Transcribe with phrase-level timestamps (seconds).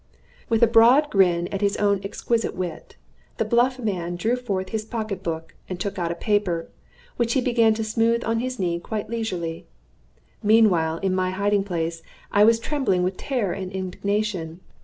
[0.49, 2.95] With a broad grin at his own exquisite wit,
[3.37, 6.69] the bluff man drew forth his pocket book, and took out a paper,
[7.17, 9.67] which he began to smooth on his knee quite leisurely.
[10.41, 12.01] Meanwhile, in my hiding place,
[12.31, 14.61] I was trembling with terror and indignation.